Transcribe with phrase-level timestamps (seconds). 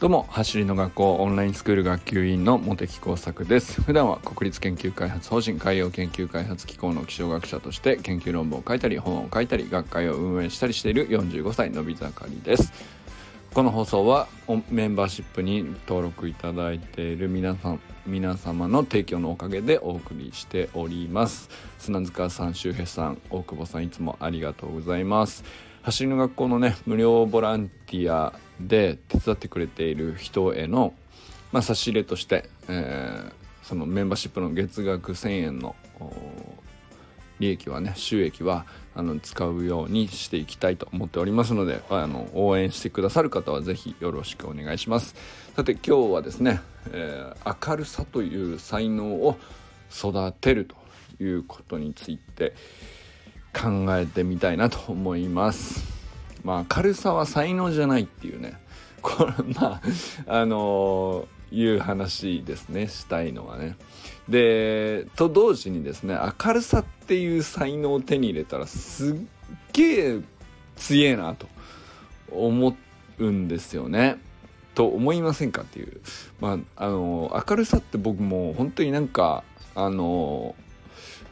[0.00, 3.82] どうも走りの学校オンラインスクール学級委員の茂木耕作です。
[3.82, 12.72] 普段は国立研究開発法人海洋研究開発機構の気象学者として研究論文を書いたり本を書いたり学会を運営したりしている45歳のび盛りです。
[13.52, 14.28] この放送は
[14.70, 21.50] メンバーシップに登録いただいている皆さん皆様の提供のおかげでお送りしております。
[21.80, 25.42] 砂塚さん周平さん大久保さんいつもありがとうございます。
[25.82, 30.94] 走りの学校のね無料ボランティアで手伝ってくれている人への、
[31.52, 35.76] まあ、差し入れとして、えー、そのメンバーシップの月額1,000円の
[37.38, 45.14] 利益はね収益はあの使うようにしていきたいと思っておりますのであの応援してくださる方は是非よろしくお願いします。
[45.54, 46.60] さて今日はですね、
[46.92, 49.36] えー、明るさという才能を
[49.92, 50.76] 育てると
[51.22, 52.54] いうことについて
[53.52, 55.87] 考えてみたいなと思います。
[56.44, 58.58] まあ明るさは才能じゃないっていうね
[59.02, 59.80] これま
[60.26, 63.76] ああのー、いう話ですねしたいのはね。
[64.28, 69.16] でと同時にですね明るさっていう才能を手に入れたらすっ
[69.72, 70.20] げえ
[70.76, 71.46] 強えなと
[72.30, 72.76] 思
[73.18, 74.18] うんですよね。
[74.74, 76.00] と思いませんかっていう。
[76.40, 80.54] まああのー、明るさって僕も本当になんかあの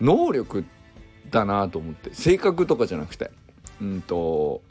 [0.00, 0.64] ー、能力
[1.30, 3.30] だなと思って性格とかじゃなくて
[3.80, 4.62] うんと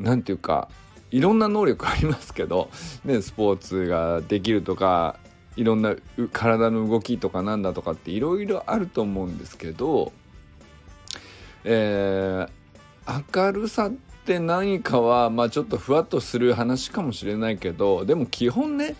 [0.00, 0.68] 何て言うか
[1.10, 2.70] いろんな能力ありますけど、
[3.04, 5.16] ね、スポーツができるとか
[5.56, 5.94] いろんな
[6.32, 10.12] 体の動きとかなんだとかっていろいろあると思うんですけど、
[11.64, 13.90] えー、明るさっ
[14.24, 18.94] て何かは、まあ、ちょっとふわっとする話かもしれないけどでも基本ね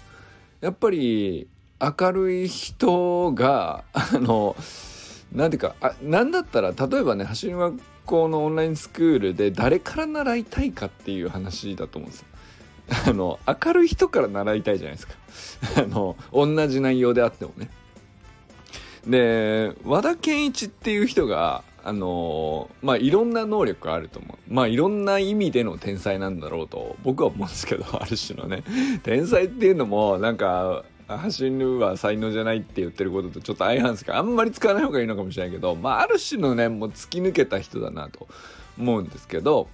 [0.60, 1.48] やっぱり
[1.80, 4.56] 明るい人があの
[5.32, 7.54] 何ていうかあ何だったら例えばね走り
[8.04, 12.26] 校のオンラインスクールで誰から習いたいかっていう話だと思うんですよ。
[13.06, 15.14] あの明るい人から習いたいじゃないですか。
[15.82, 17.70] あの同じ内容であってもね。
[19.06, 28.62] で和田健一っていう人があのまあいろんな能力があると思うまあいろんな意味での天才なんだろうと僕は思うんですけどある種のね
[29.02, 30.84] 天才っていうのもなんか
[31.18, 38.28] 走るは才能じゃないって言ってることとちょっと相反すかあんまり使わない方がいいのかもしれないけど、まあ、ある種のねもう突き抜けた人だなと
[38.78, 39.68] 思うんですけど、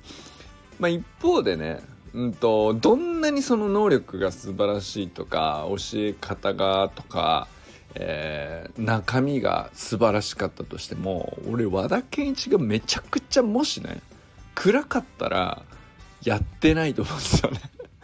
[0.79, 1.81] まあ、一方でね
[2.15, 7.47] うんとどんなにその能力が素晴らしいとか教え方がとか、
[7.95, 14.01] えー、中身が素晴らしかったとしても俺和田健一がめちゃくちゃもしね
[14.55, 15.63] 暗かったら
[16.25, 17.61] やってないと思うんですよね。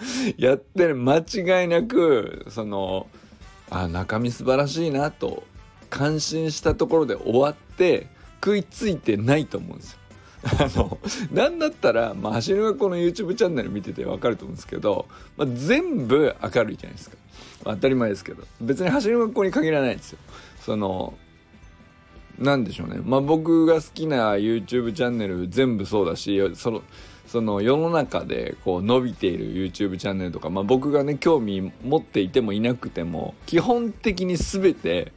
[0.36, 3.06] やってる間違いなくその
[3.72, 5.44] あ中身素晴らしいなと
[5.88, 8.06] 感心したところで終わって
[8.42, 9.98] 食いついてないと思うんですよ。
[10.58, 10.98] あの
[11.32, 15.06] なんだったら、まあ、走り学校の YouTube チャンネル見てて分かると思うんですけど、
[15.36, 17.16] まあ、全部明るいじゃないですか、
[17.64, 18.42] まあ、当たり前ですけど。
[18.60, 20.18] 別に走り学校に限らないんですよ。
[20.60, 21.14] その
[22.38, 23.00] なんでしょうね。
[23.04, 26.82] まあ僕が好きな YouTube チャンネル全部そうだしその
[27.32, 35.12] その世の中でこう伸びている YouTube チャンネルとか、まあ、僕がね興味持っていてもいなくても基本的に全て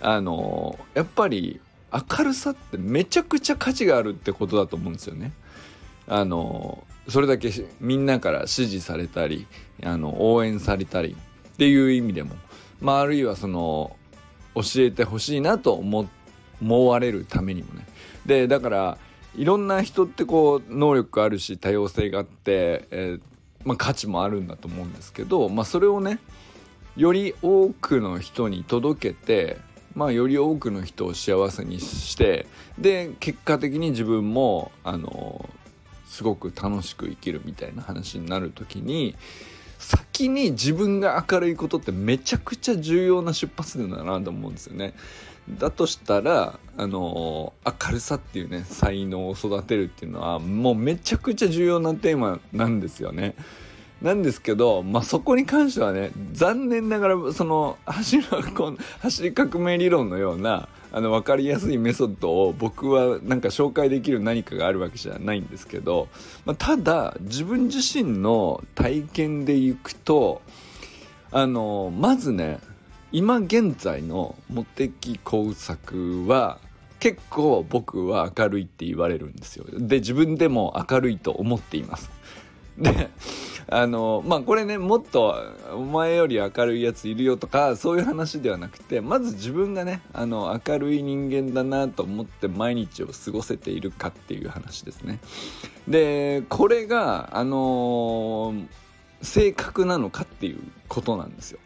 [0.00, 1.60] あのやっぱり
[1.92, 5.30] 明るさってめちゃくちゃ価値があるってことだと思うんですよね。
[6.08, 9.46] あのそれだけみんなから支持されたり
[9.84, 11.16] あの応援されたり
[11.52, 12.34] っていう意味でも、
[12.80, 13.96] まあ、あるいはその
[14.56, 16.08] 教えてほしいなと思
[16.60, 17.86] 思われるためにもね。
[18.26, 18.98] でだから
[19.36, 23.20] いろんな人ってこう能力あるし多様性があって、えー、
[23.64, 26.18] まあ、価値もあるんだと思うんですけど、まあ、それをね
[26.96, 29.58] より多くの人に届けて、
[29.94, 32.46] まあ、より多くの人を幸せにして
[32.78, 35.48] で結果的に自分もあの
[36.06, 39.14] すごく楽しく生きるみたいな話になる時に
[39.78, 44.92] 先に自分が明るいことってめちゃくちゃ重要な出発点だなと思うんですよね。
[45.58, 53.34] だとしたら、あの明るさっていうね才能を育てるっていうのはもうめちゃくちゃ重要なテーマなんですよね。
[54.00, 66.08] なんですけど、まあ、そこに関してはね残念ながらその走り走り革命理論のようなあの分かりやすいメソッドを僕はなんか紹介できる何かがあるわけじゃないんですけど、
[66.46, 70.40] まあ、ただ自分自身の体験でいくと
[71.30, 72.58] あのまずね
[73.12, 76.58] 今現在の茂木工作は
[77.00, 79.64] 結構僕は明るいって言われるんですよ。
[79.72, 82.10] で自分でも明るいと思っています。
[82.78, 83.10] で
[83.68, 85.34] あのまあこれねもっと
[85.74, 95.18] お前より明るいやついるよとかそういう話ではなくてまず自分がねあの明るい人間だなと思って毎日を過ごせているかっていう話ですね。
[95.88, 98.54] でこれがあの
[99.22, 101.58] 性格なのかっていうことなんですよ。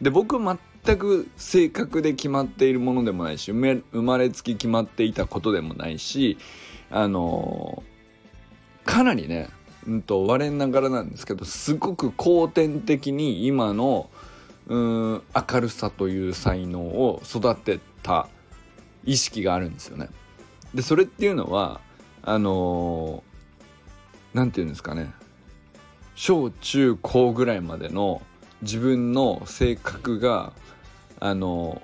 [0.00, 6.36] で僕は全く性格で決まっているものでもないし生まれつき決まっていたことでもないし
[6.90, 7.82] あの
[8.84, 9.48] かなりね、
[9.86, 14.10] うんと、我ながらなんですけどすごく後天的に今の
[14.66, 18.28] うん明るさという才能を育てた
[19.04, 20.08] 意識があるんですよね。
[20.74, 21.80] でそれっていうのは
[22.22, 23.22] あの
[24.32, 25.12] 何て言うんですかね
[26.14, 28.22] 小中高ぐらいまでの
[28.62, 30.52] 自分の性格が
[31.24, 31.80] あの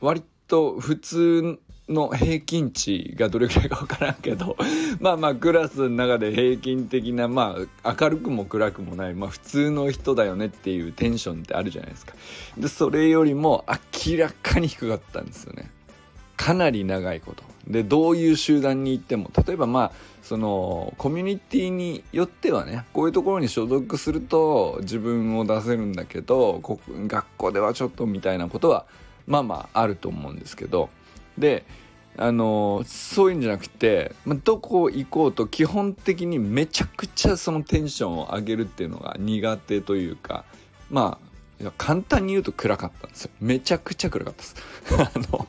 [0.00, 1.58] 割と普通
[1.88, 4.56] の平均値がどれくらいか分からんけど
[5.00, 12.14] まあまあクラスの中で平均的なまあ明るくも暗くもない、まあ、普通の人だよねっていうテンションってあるじゃないですか。
[12.56, 13.66] でそれよりも
[14.06, 15.72] 明らかに低かったんですよね。
[16.48, 17.42] かなり長いこと。
[17.66, 19.92] でどういう集団に行っても例えばまあ
[20.22, 28.86] そのコミュニティによってはねこういうところに所属すると自分を出せるんだけど学校ではちょっとみたいなことは
[29.26, 30.88] まあまああると思うんですけど。
[31.36, 31.66] で
[32.20, 40.44] あのそういうんじゃなくて、ま、どこ行こうと基本的にめちゃくちゃそのテンションを上げるっていうのが苦手というか
[40.90, 41.27] まあ
[41.76, 43.30] 簡単に言うと暗かったんですよ。
[43.40, 44.56] めちゃくちゃ暗かったです。
[44.96, 45.48] あの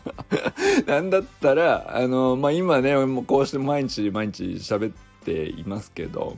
[0.88, 6.38] なんだったらあの、まあ、今ねもうこうして毎日毎日喋っていますけど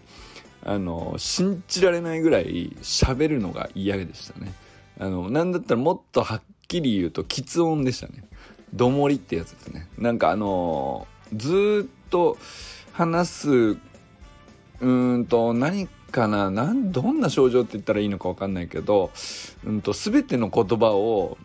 [0.64, 4.54] あの信じられないぐらい喋るのが嫌でしたね。
[5.00, 8.26] あのなんだったらもっとはっきり言うと喫音でしたね。
[8.74, 9.88] どもりってやつですね。
[9.98, 12.38] なんかあのずっと
[12.92, 19.12] 話すうーんと何かななんどんな症状って言ったらいいのか分かんないけど、
[19.66, 21.38] うんと、全ての言葉を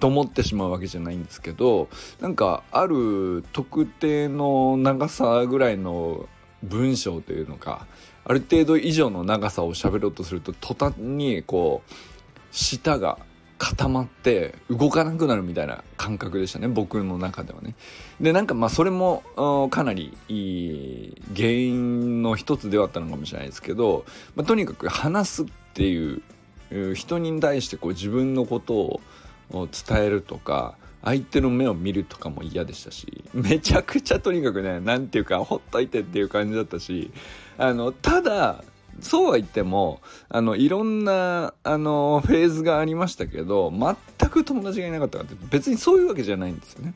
[0.00, 1.88] と思ってしまうわけじゃないんですけど
[2.20, 6.28] なんかある特定の長さぐらいの
[6.62, 7.86] 文章というのか
[8.24, 11.92] ある程度以上の長さを喋ろうとすると途端にこう
[12.52, 13.18] 舌が
[13.58, 17.74] 固まって動かなくなるみたいな感覚でしたね僕の中ではね。
[18.20, 19.22] でなんかまあそれも
[19.70, 20.16] かなり
[21.36, 24.04] 原因の一つではあったのかもしれないですけど、
[24.36, 26.22] まあ、とにかく話すっていう
[26.94, 29.00] 人に対してこう自分のことを
[29.50, 37.10] 伝えるとか相手の目を見るとかも嫌でしたしめちゃくちゃとにかくね何て言うかほっといてっていう感じだったし
[37.56, 38.64] あのただ
[39.00, 46.94] そうは言ってもあのいろんなあのフェーズがありましたけど全く友達がいなかったかって別にそういうわけじゃないんですよね。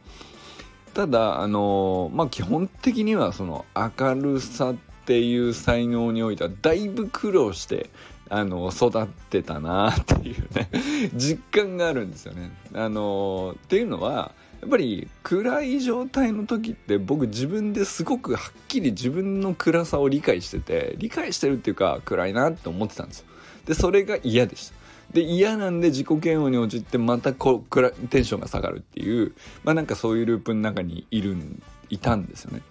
[0.95, 4.75] ただあのまあ基本的にはその明るさっ
[5.07, 7.91] ていう才能においてはだいぶ苦労して
[8.29, 10.71] あの育ってたなっていうね
[11.15, 12.51] 実感があるんですよね。
[12.75, 14.33] あのっていうのは
[14.63, 23.27] やっぱり暗い状態の時って僕自分ですごくはっきり自分の暗さを理解してて理解してるっていうか暗いなって思ってたんですよ。
[23.67, 24.75] でそれが嫌でした。
[25.13, 31.61] で嫌なんで自己嫌悪に陥ってまたこうテンションが下がるっていうまあなんかそういうループの中にいるん
[31.91, 32.63] いたんですよね。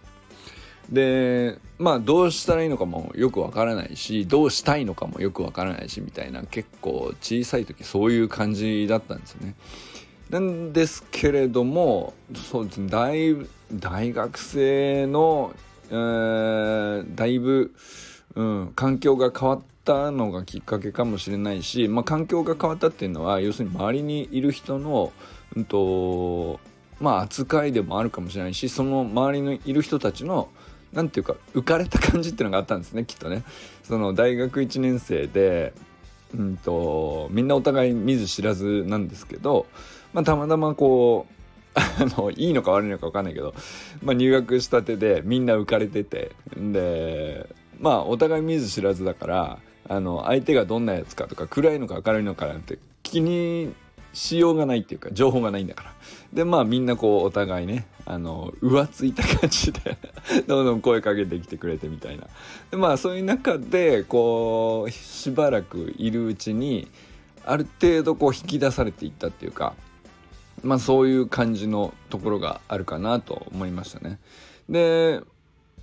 [0.90, 9.56] でまあどうしたらいいのかもよくわからないしどうしたいのかもよくわからないしみたいな結構小さい時そういう感じだったんですよね。
[10.31, 13.36] なんですけれどもそうですね大
[13.74, 15.54] 大学生の、
[15.89, 17.74] えー、だいぶ、
[18.36, 25.11] うん、環境が変わったのがきっかけかもしれないし、まあ、環境が変わったっていうのは要するに周りにいる人の、
[25.57, 26.61] うんと
[27.02, 30.47] まあ、扱いでもあるかもしれないしその周りにいる人たちの
[30.94, 33.44] 何て言うか浮かれた感じっていうのがあったんですねきっとね。
[33.83, 35.73] その大学1年生で
[36.33, 39.66] うんとみんなお互い見ず知らずなんですけど
[40.13, 41.33] まあ、たまたまこう
[41.73, 43.53] あのいいのか悪いのか分かんないけど、
[44.03, 47.47] まあ、入学したてでみんな浮かれててで
[47.80, 53.73] まあお互い見ず知らずだからあの相手がどんなやつかとか暗いのか明るいのかなんて気に
[54.13, 55.94] しようがないっていうか情報がないんだから。
[56.33, 59.97] でまあみんなこうお互いねあの浮ついた感じで
[60.47, 62.27] どんどん声かけてきてくれてみたいな。
[62.69, 66.89] でまあそういう中でこうしばらくいるうちに
[67.45, 69.73] ある程度こう引き出されていったっていうか
[70.64, 74.20] まあそういう感じのところがあるかなと思いましたね。
[74.70, 75.22] で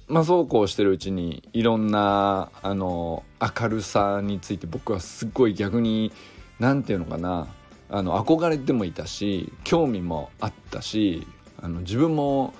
[0.07, 6.13] まあそうこうしてるうちにいろんなあの明るさについて僕はすっごい逆に
[6.59, 7.49] 何て言うのかな
[7.91, 11.27] あの憧れてもいたし興味もあったし
[11.61, 12.55] あの自分も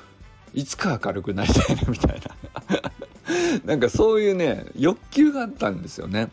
[0.55, 6.29] いつか明るくなりたいなみたいな なんかそういうね欲求があったんですよね。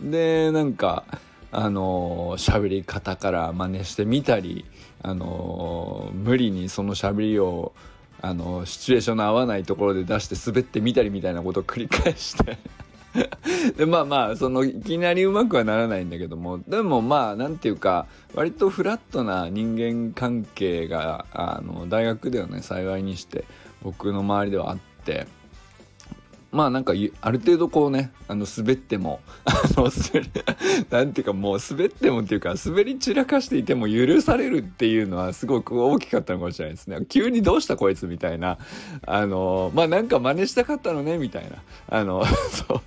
[0.00, 1.04] でなんか
[1.52, 4.64] あの喋り方から真似してみたり
[5.02, 7.72] あの無理にその喋りを
[8.22, 12.58] あのシチュエーションの合わないところで出して滑ってみたりみたいなことを繰り返して。
[13.78, 16.58] でまあまあそのいきなりうまくはならないんだけども。
[16.68, 23.44] でもまあなんていうか割とフラットな人間関係があの大学ではね幸いにして
[23.82, 25.26] 僕の周りではあって。
[26.52, 29.90] まあなんかある程度こうねあの滑っても あの
[30.90, 36.98] なんていうかもう滑ってもっていうか滑り散らかしていても許されるっていうのはすごく大きかったのかもしれないですね。
[37.08, 38.58] 急にどうしたこいつみたいな。
[39.06, 41.56] あのまあなんか真似したかったのねみたいな。
[41.88, 42.80] あの そう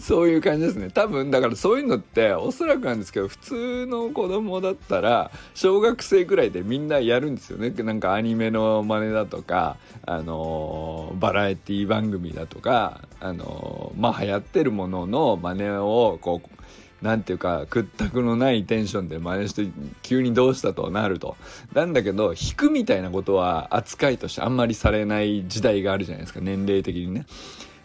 [0.00, 0.90] そういう感じですね。
[0.90, 7.70] 多分だからそういうのっておそらくなんですけど普通の子供だったら小学生ぐらいでみんなやるんですよね。
[7.70, 19.66] なんかアニメの真似だとかあのバラエティ番組だとかあのまあ流行ってるものの真似をこうなんていうか屈託のないテンションで真似して
[20.02, 21.34] 急にどうしたとなると
[21.72, 27.24] なんだけど引くみたいなことは扱いとしてあんまりされない時代があるじゃないですか年齢的にね。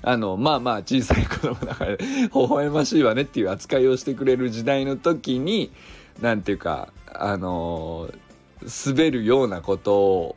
[0.01, 5.71] あのまあまあ小さい子供だから 微笑ましいわねっていう扱いをしてくれる時代の時に
[6.21, 8.09] 何ていうかあの
[8.85, 10.35] 滑るようなことを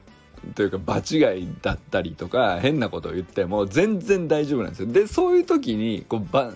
[0.54, 4.88] というか場違いだったりとか変なことを言っても全然大丈夫なんですよ。
[4.88, 6.54] でそういう時にこうば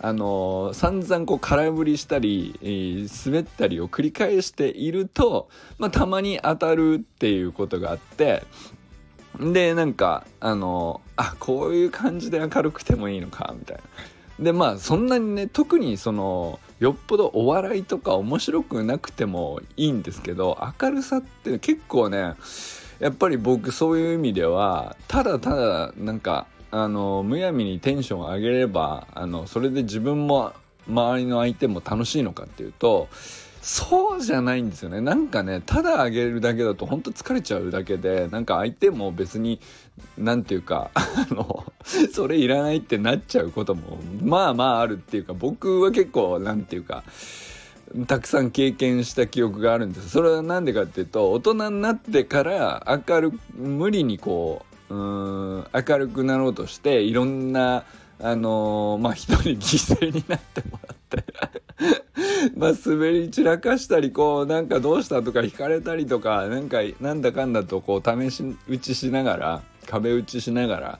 [0.00, 8.42] あの散々こう空振りしたり、えー、滑ったりを繰り返していると、まあ、たまに当たるっていうことがあって
[9.40, 13.82] でなんかあのあこういう感じで明るくてもいいのかみたいな。
[14.38, 22.34] でまあそんなにね特にそのよっぽどお笑いとか面白くなくてもいいんですけど明るさって結構ね
[22.98, 30.52] やっぱり僕そういう意味ではただただなんかあのむやみにテンション上げればあのそれで自分も
[30.88, 33.08] 周りの相手も楽しいのかっていうと
[33.60, 35.00] そうじゃないんですよね。
[35.00, 39.60] なんかねただ上げるだけだとほんと疲れちゃうだけでなんか相手も別に
[40.16, 41.64] 何て言うかあの
[42.12, 47.02] それいらないってなっちゃうこともまあまああるっていうか僕は結構何て言うか
[48.04, 50.10] たくさん経験した記憶があるんです。
[50.10, 57.84] それは何でかっていうと大人になってから明る無理にこううん明るくなろうとしていろんな
[58.20, 61.24] あのー、まあ人に犠牲になってもらって
[62.56, 70.98] まあ滑り散らかしたりこうなんかどうしたとか引かれたりとかなんかなんだかんだとこう試し打ちしながら壁打ちしながら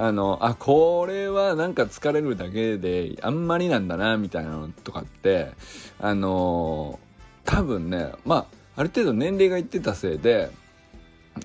[0.00, 5.50] あのあこれはなんか疲れるだけであんまりなんだなみたいなのとかって
[5.98, 7.00] あの
[7.44, 10.50] 多分ねまあある程度年齢がいってたせいで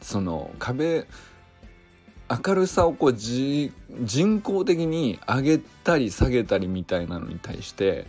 [0.03, 1.07] その壁
[2.29, 3.71] 明るさをこう人
[4.41, 8.05] 工的に上げたり下げたりみたいなのに対して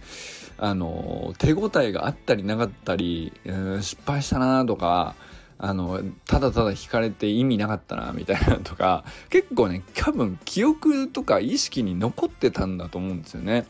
[0.59, 3.33] あの手応えがあったりなかったり、
[3.81, 5.15] 失敗したなとか
[5.59, 13.67] あのただただ引かれて意味なかったなみたいなとか 結構ね多分記憶とか意識に残ってたんだと思うんですよね。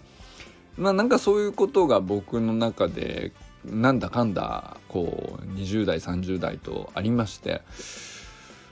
[0.77, 3.33] まあなんかそういうことが僕の中で
[3.65, 7.63] なんだかんだこう20代30代とありまして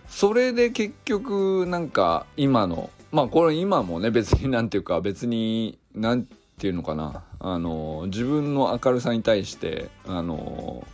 [0.08, 6.26] それで結局なんか今のまあこれ今もね別になんていうか別になん
[6.58, 10.86] ていうのかなあの自分の明るさに対してあの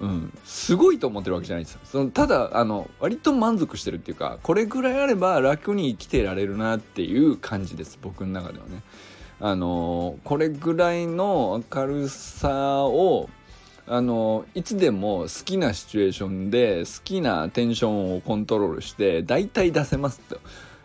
[0.00, 1.80] うん、すごいと思ってるわけじゃないですよ。
[1.84, 8.82] そのただあの割と満足してるっていうかこれぐらいあれば楽に生きてられるなっていう感じです僕の中ではね。
[9.40, 13.28] あのこれぐらいの明るさを
[13.86, 20.38] あのいつでも好きなシチュエーションで好きなテンションをコントロールして大体出せますと。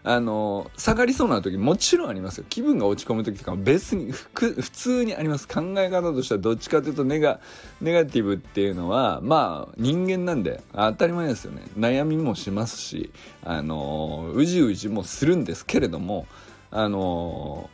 [0.05, 2.45] あの下がりそうな時もちろんありますよ。
[2.49, 5.47] 気分が落ち込む時とか別に普通にあります。
[5.47, 7.39] 考え方としてはどっちかというとネガ
[7.79, 11.61] ネガティブっていうのはまあ人間なんで当たり前ですよね。
[11.77, 13.11] 悩みもしますし
[13.43, 16.27] あのうじうじもするんですけれども
[16.69, 17.69] あの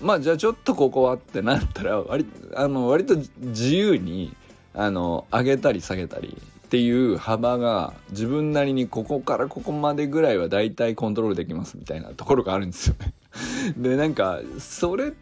[0.00, 2.26] まあじゃあちょっとここはってなったら割
[2.56, 4.34] あの割と自由に
[4.74, 6.36] あの上げたり下げたり
[6.72, 13.12] っていう幅が自分なりにここからここまでぐらいは大体コントロールできますみたいなところがあるんですよね。
[13.76, 15.12] でなんかそれ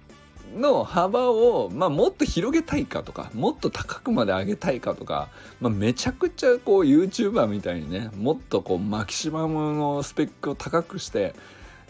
[0.57, 5.27] の幅を、まあ、もっと広げたいかとかもっと高くまで上げたいかとか、
[5.61, 11.35] まあ、めちゃくちゃこう YouTuber みたいにねもっとこうマキシマムのスペックを高くして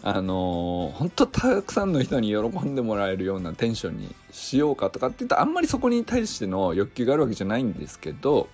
[0.01, 8.47] あのー、本当たくさんの人に喜んでもらえるようなテンションにしようかとかって言ったらあんまりそこに対しての欲求があるわけじゃないんですけど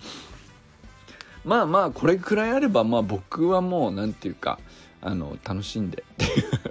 [1.48, 4.58] まあまあこれくらいあればまあ僕はもう何て言うか
[5.00, 6.04] あの楽しんで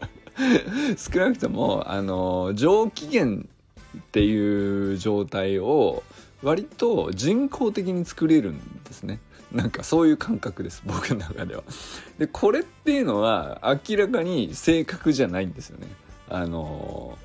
[0.96, 6.04] 少なくともあの上機嫌っていう状態を
[6.44, 9.20] 割と人工的に作れるんですね。
[9.52, 11.64] なんかそういう感覚です僕の中では。
[12.20, 15.88] でこれっていうのは明らかに正確じゃないんですよね。
[16.30, 17.18] あの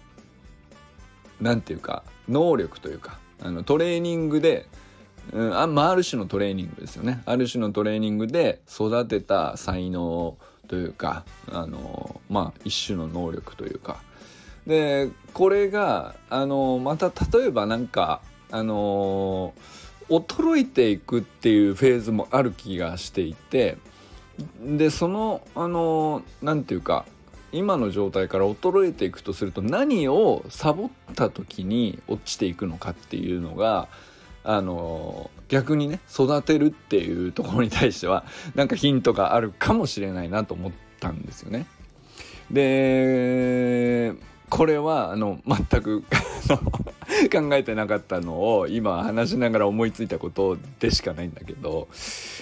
[1.39, 4.67] 何て言うか能力というかあのトレーニングで、
[5.33, 7.23] うんあまあ、ある種のトレーニングですよね。
[7.26, 10.37] ある種のトレーニングで育てた才能
[10.69, 14.00] というかあのまあ一種の能力というか。
[14.67, 19.55] でこれがあのまた例えばなんかあの
[20.09, 23.79] 衰えていくっていうフェーズもある気がしていて
[24.61, 27.07] でそのあの何て言うか
[27.50, 33.88] 今の状態から衰えていくとすると何をサボった時に落ちていくのかっていうのが
[34.45, 41.67] あの逆にね育てるっていうところに対しては なんかヒントがあるかもしれないなと思ったんですよね。
[42.51, 44.15] で
[44.49, 46.03] これはあの全く
[47.33, 51.89] 考えてなかったのを今話しながら思いついたことでしかないんだけど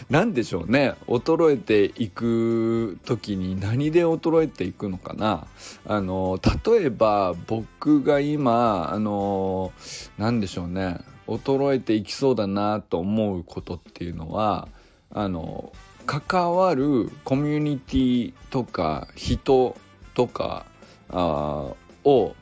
[0.08, 0.94] 何でしょうね。
[1.06, 5.46] 衰えていく時に何で衰えていくのかな。
[5.86, 9.72] あの例えば僕が今あの
[10.18, 10.98] 何でしょうね。
[11.38, 14.68] 衰えていきそうだなと思うことっていうのは
[15.12, 15.72] あの
[16.06, 19.76] 関わるコミュニティとか人
[20.14, 20.66] とか
[21.08, 21.72] あ
[22.04, 22.34] を、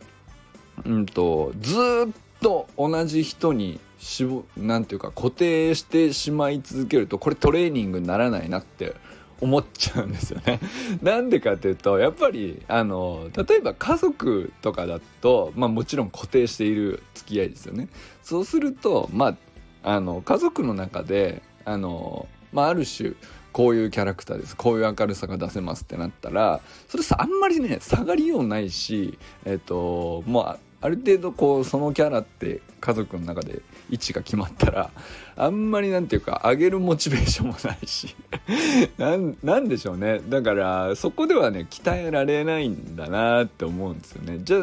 [0.84, 8.94] うんと、ずっと同じ人にしぼなんていうか固定してしまい続けるとこれトレーニングにならないなって
[9.40, 10.60] 思っちゃうんですよね。
[11.02, 17.88] なんでかっていうとやっぱりあの例えば家族とかだと、まあ、もちろん固定している付き合いですよね。
[18.22, 19.36] そうするとまあ
[19.82, 23.12] あの家族の中であの、まあ、ある種
[23.52, 34.90] こういうキャラクターですこういう明るさが出せますってなったらそれさあんまりね下がりようないしえっ、ともうある程度こうそのキャラって家族の中で位置が決まったら
[35.36, 38.14] あんまりなんていうか上げるモチベーションもないし
[39.42, 40.20] なんでしょうね。
[40.28, 44.40] だからそこではね鍛えられないんだなって思うんですよね。
[44.44, 44.60] じゃあ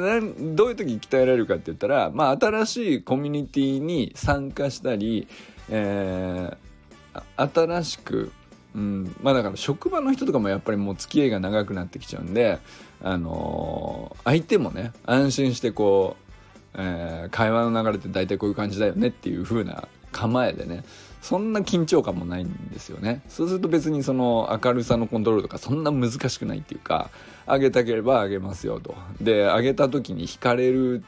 [0.55, 5.27] どういう時鍛えられるかって言ったらまあ新しいコミュニティに参加したり、
[5.69, 8.31] えー、新しく
[8.75, 12.59] うん、まあだから職場の人とかもやっぱりもう付き合いが長くなってきちゃうんで、
[13.01, 20.83] あのー、相手もね安心してこう、えー、会話の流れって大体こういう感じだよねっていう風な構えでね
[21.21, 23.23] そんな緊張感もないんですよね。
[23.29, 27.09] そうすると別にその明るさのコントロールとかそんな難しくないっていうか
[27.47, 28.93] 上げたければ上げますよと。
[29.21, 31.03] で上げた時に惹かれる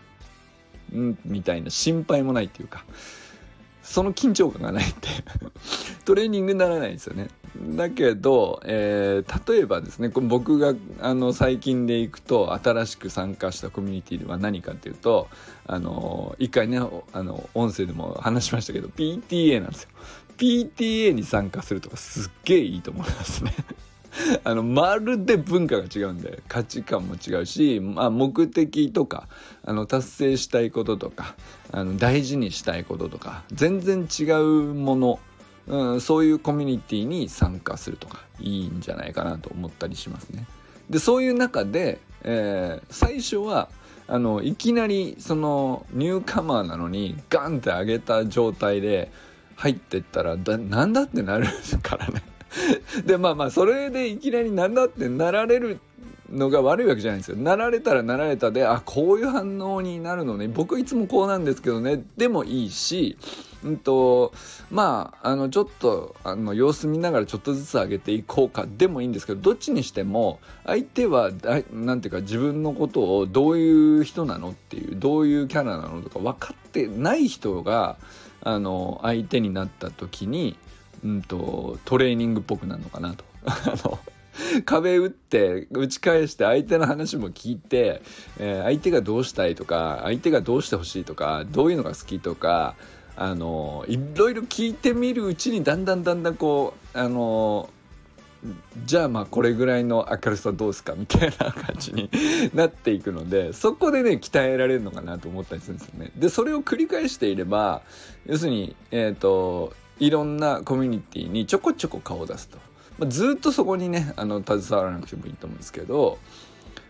[0.96, 2.86] んみたいな心配もないっていうか。
[3.88, 5.08] その緊張感がないって
[6.04, 7.30] トレーニングにならないんですよね。
[7.76, 15.30] だけど、えー、例えばですねこれ僕があの最近で行くと新しく参加したコミュニティでは何かっていうと
[15.66, 19.90] あの一回ねあの音声でも話しましたけど PTA なんですよ。
[20.38, 23.56] PTA に参加するとかすっげえいいと思いますね
[24.44, 29.28] あのまるで文化が違うんで価値観も違うし、まあ、目的とか
[29.64, 31.36] あの達成したいこととか
[31.72, 35.20] あの大事にしたいこととか全然違うもの、
[35.68, 40.46] うん、そういうコミュニティに参加するとかいいんじゃないかなと思ったりしますね。
[40.90, 43.70] でそういう中で、えー、最初は
[44.08, 49.12] あのいきなりそのニューカマーなのにガンって上げた状態で
[49.58, 51.48] 入ってったらだなんだってなる
[51.82, 52.22] からね。
[53.06, 55.80] でまあまあそれでいきなりなんだってなられる
[56.32, 57.38] のが悪いわけじゃないんですよ。
[57.38, 60.48] なられたらなられたであこういう反応になるのね。
[60.48, 62.04] 僕いつもこうなんですけどね。
[62.18, 63.18] でもいいし、
[63.64, 64.34] うんと、
[64.70, 68.66] まああのちょっとあの様子見ながらちょっとずつ上げていこうか。
[68.78, 71.32] でもいいんですけどどっちにしても相手は
[71.72, 77.98] 何ていうか自分のことをどういう人なのっていうどういうキャラなのとか分かってない人が
[78.42, 80.58] あの相手になった時に
[81.04, 83.24] うんと、トレーニングっぽくなるのかなと。
[83.46, 84.00] あの
[84.66, 88.02] 壁打って打ち返して相手の話も聞いて、
[88.38, 92.76] えー、相手がどうしたいとか相手がどうしてほしいとかどういうのが好きとか
[93.16, 97.70] あのいろいろ聞いてみるうちにだんだんだんだんこうあの
[98.86, 102.10] じゃあまあこれぐらいの明るさどうですかみたいな感じに
[102.54, 106.12] なっていくのでそこでね鍛えられるのかなと思ったりするんですよね。
[106.16, 107.82] でそれを繰り返していれば
[108.28, 112.58] 要するにえっ、ー、といろんなコミュニティにちょこちょこ顔を出すと、
[113.00, 116.18] まあ、ずっとそこにねあの携わらなくてもいいと思うんですけど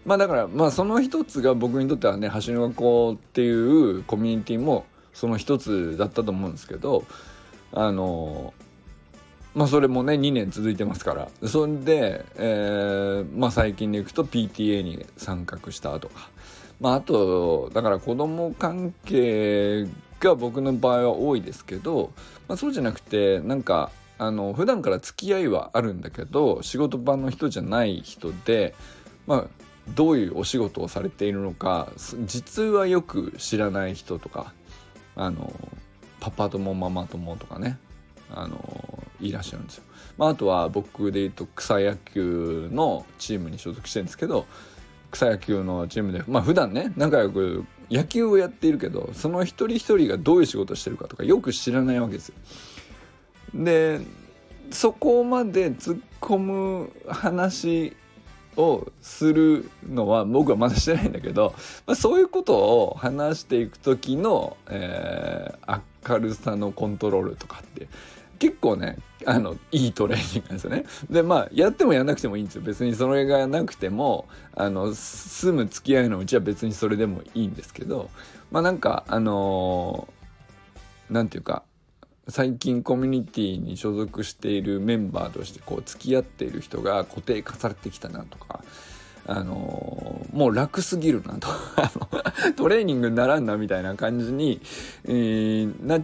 [0.06, 7.06] まあだからまあその一つが僕にとってはね橋の学校っていうコミュニティもその一つだったと思うんですけど
[7.72, 8.54] あの
[9.58, 11.30] まあそれもね2年続いてますから。
[11.48, 16.30] それで、えー、まあ最近でいくと PTA に参画したとか。
[16.80, 19.88] まああとだから子供関係
[20.20, 22.12] が僕の場合は多いですけど、
[22.48, 28.74] まあ、そうじゃなくてなんかあの普段から付き合いはあるんだけど仕事場の人じゃない人で、
[29.28, 29.46] まあ、
[29.96, 31.92] どういうお仕事をされているのか
[32.26, 34.54] 実はよく知らない人とか
[35.16, 35.54] あの
[36.20, 37.78] パパ友ママ友とかね
[38.34, 39.84] あのいらっしゃるんですよ。
[40.18, 44.46] まあ、あとは僕で言うと草野球のチームに所属してるんですけど
[45.12, 52.36] 草野球のチームでまあ普段ね仲良く野球をやっているけどその一人一人がどういう仕事してるかとかよく知らないわけですよ。
[53.54, 54.02] で
[54.72, 57.96] そこまで突っ込む話
[58.58, 61.54] をするのは僕はまだしてないんだけど、
[61.86, 67.88] まあ、そういうことを話していく時の、えー、明るさのコントロールとかって
[68.38, 70.86] 結構ねあのいいトレーニングなんですよね。
[71.10, 78.10] でまあやってもやんなくてもいいんですよ別にそれがなくてもあの住む付き合いのうちは別にそれでもいいんですけど
[78.52, 80.08] まあなんかあの
[81.10, 81.64] 何、ー、て言うか
[82.30, 88.64] 最近コミュニティに所属しているメンバーとしてこう付き合っている人が固定化されてきたなとか。
[89.30, 91.50] あのー、もう楽すぎるなと
[92.56, 94.62] トレーニングにならんなみたいな感じに、
[95.04, 96.02] えー、な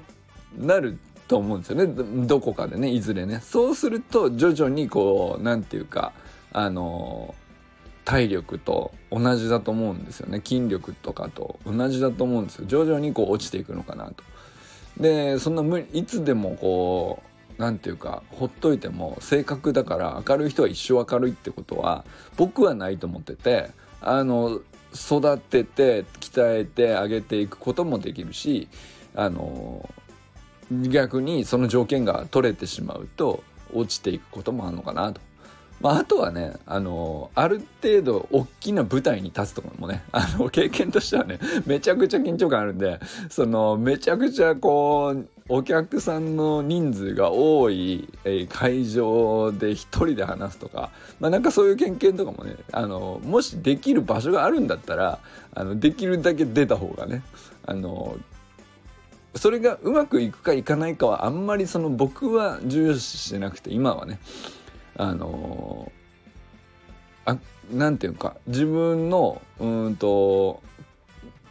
[0.57, 0.99] なる
[1.33, 1.87] と思うんですよね。
[2.27, 3.39] どこかでねいずれね。
[3.41, 6.13] そうすると徐々にこう何て言うか
[6.51, 7.33] あの
[8.05, 10.41] 体力と同じだと思うんですよね。
[10.45, 12.65] 筋力とかと同じだと思うんですよ。
[12.67, 14.23] 徐々にこう落ちていくのかなと。
[14.97, 17.23] でそんな無いつでもこ
[17.57, 22.05] う何て言うかほっといても性格だから明るい人は一生明るいってことは
[22.37, 24.59] 僕はないと思っててあの
[24.93, 28.67] 育てて鍛えてあげていくこともできるし
[29.15, 29.89] あの
[30.89, 35.21] 逆にその条件が取れてしまうと落ちていくこともあるのかなと。
[35.81, 48.07] まあ、あとはねあのある程度大きな舞台に立つとかもね あの経験としてはねめちゃくちゃ緊張感あるんでそのめちゃくちゃこうお客さんの人数が多い、
[48.47, 55.19] 会場で一人で話すとか、まあ、なんかそういう経験とかもねあのもしできる場所があるんだったら
[55.53, 57.23] あのできるだけ出た方がね
[57.65, 58.15] あの
[59.35, 64.19] それがうまくいくかいかないかはあんまりその僕は重視してなくて今はね
[64.95, 65.91] あの
[67.25, 67.37] あ
[67.71, 70.61] なんていうか自分のうんと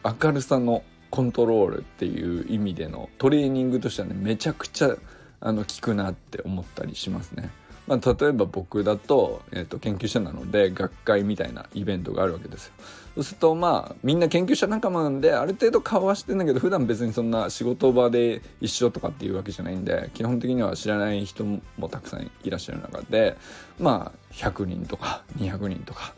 [0.05, 4.97] 明るさのコントロールっていう意味でのトレーニングとしてはねめちゃくちゃ
[5.41, 7.51] あの効くなって思ったりしますね。
[7.87, 12.73] まあ、例えば僕だと,、えー、と研究者なので学会みたいなイベントがあるわけですよ。
[13.15, 23.37] そうするとまあみんな研究者仲間なんである程度顔はしてんだけど普段別にそんな仕事場で一緒とかっていうわけじゃないんで基本的には知らない人もたくさんいらっしゃる中で
[23.79, 26.15] まあ100人とか200人とか、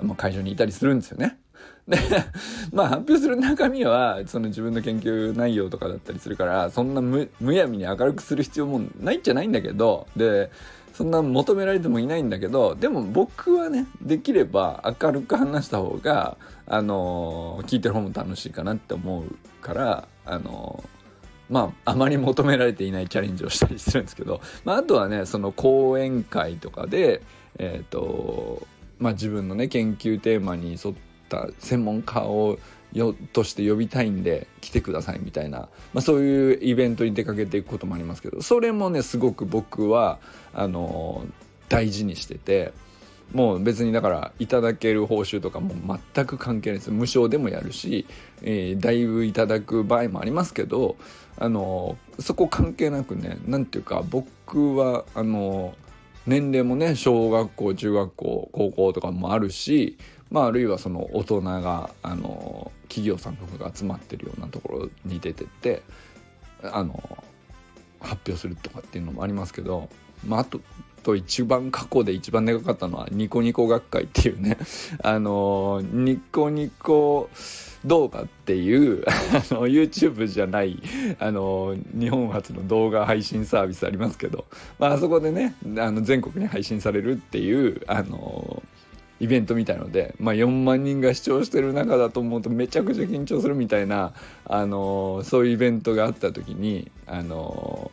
[0.00, 1.38] まあ、会場にいたりするんですよね。
[1.88, 1.98] で
[2.72, 10.50] まあ発表する中身はその自分の研究内容とかだったりするからそんなむやみに明るくする必要もないんじゃないんだけどで
[10.96, 20.82] そんな求められてもいないんだけどでも僕はねできれば明るく話した方があの聞いてる方も楽しいかなって思うからあの
[21.50, 27.20] まああまり求められていないチャレンジをしたりするんですけど、まあ、あとはねその講演会とかで
[27.58, 28.66] え、ー、と
[28.98, 30.94] まあ自分のね研究テーマに沿っ
[31.28, 32.58] た専門家を
[32.92, 40.18] よとして呼びたいんで来てくださいみたいな、まあ、そういうイベントに出かけていくこともありますけどそれもねすごく僕は
[40.54, 41.24] あの
[41.68, 42.72] 大事にしてて
[43.32, 45.74] もう別にだからいただける報酬とかも
[46.14, 46.90] 全く関係ないです。
[46.90, 48.06] 無償でもやるし、
[48.42, 50.96] えー、だいぶいただく場合もありますけど
[51.36, 55.74] あのそこ関係なくね何ていうか僕はあの
[56.26, 59.98] 年齢もね小学校中学校高校とかもあるし
[60.30, 65.82] まあ、あるいはその大人があの企業さんとかが集まってるようなところに出てって
[66.62, 67.00] あの
[68.00, 69.88] 発表するとかっていうのもありますけど、
[70.26, 70.60] まあ、あと
[71.06, 74.58] と一番過去で一番長かったのはニコニコ学会っていうね
[75.04, 77.30] あのニコニコ
[77.84, 80.82] 動画っていうあの YouTube じゃない
[81.20, 84.46] あの日本初の動画配信サービスありますけど、
[84.80, 88.60] まあ、あそこでねあの全国に配信されるっていうあの
[89.18, 94.12] イベントみたいので、まあ、4万人が視聴してる中だと思うとめちゃくちゃ緊張するみたいな、
[94.44, 97.90] あのそういうイベントがあった時に、あの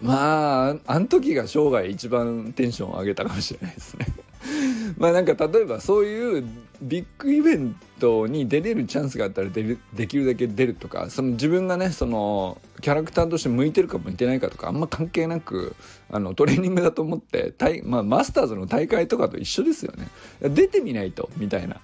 [0.00, 4.06] まああの時が生涯一番テンションを上げたかもしれないですね。
[4.98, 6.44] まあなんか例えばそういう
[6.84, 15.74] ビッグイベントに出れるチャンスがあったら出るできるだけ出るとかその自分がねそのキャラクターとして向いてるか向いてないかとかあんま関係なく
[16.10, 20.08] あのトレーニングだと思ってまあ、マスターズの大会とかと一緒ですよね
[20.40, 21.80] 出てみないとみたいな。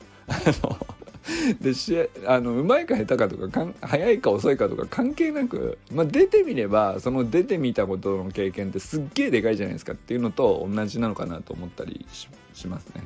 [1.61, 12.29] でしあのうまいか下手かとかかん早いか遅いかとか関係なく、まあ、出てみればその出てみたことの経験ってすっげえでかいじゃないですかっていうのと同じなのかなと思ったりし
[12.69, 13.05] ますね。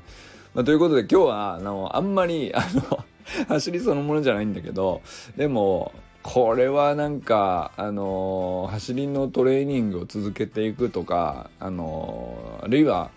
[0.55, 3.05] まあ、ということで今日はあのあんまりあの
[3.49, 5.03] 走りそのものじゃないんだけど
[5.37, 13.11] でもこれはなんかあの走りのトレーニングを続けていくとかあのあるいは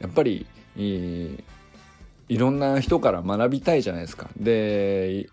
[0.00, 4.28] やっぱりいろんな人から学びたいじゃないですか。
[4.36, 5.28] で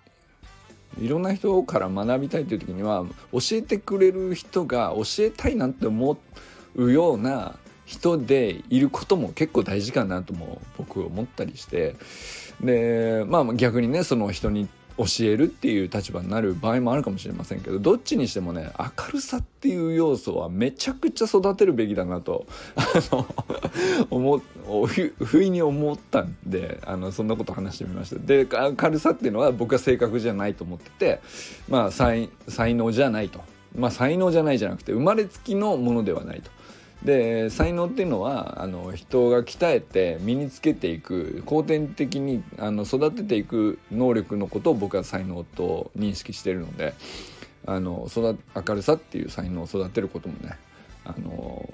[0.99, 6.17] いろんな人から学びたいという時には教えてくれる人が教えたいなって思
[6.75, 7.55] うような
[7.91, 11.95] 人でいることも結構大事かなとも僕思ったりして。
[12.61, 23.25] でまあ逆にねその人に教えるっていう立場になる場合もあるかもしれませんけどどっちにしてもね明るさっていう要素はめちゃくちゃ育てるべきだなとあの
[24.11, 24.41] 思
[24.87, 28.17] 不意に思ったんであのそんなこと話してみました。
[28.17, 31.19] で明るさっていうのは僕は性格じゃないと思ってて
[31.67, 33.41] まあ才能じゃないと。
[33.75, 36.51] まあ才能じゃないじゃなくて生まれつきのものではないと。
[37.03, 46.93] で才能っていうのはあの人が鍛えて身につけていく後天的にあの育てていく能力のことを僕は才能と認識してるので
[47.65, 50.57] あの育明るさっていう才能を育てることもね
[51.03, 51.67] あの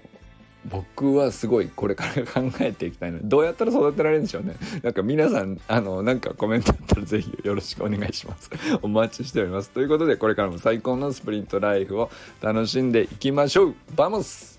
[0.66, 4.56] 僕はすごいこれから考えていきたいのでどうやったら育てられるんでしょうね。
[4.84, 8.50] なんか皆さんあのなんかコメントあったら是非よろしくお願いします。
[8.82, 9.70] お待ちしております。
[9.70, 12.10] ということでこれからも最高のスプリントライフを
[12.42, 13.76] 楽しんでいきましょう。
[13.96, 14.57] Vamos